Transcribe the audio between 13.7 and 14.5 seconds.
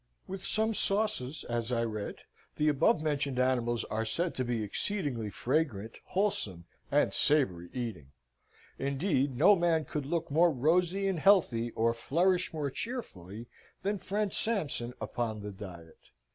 than friend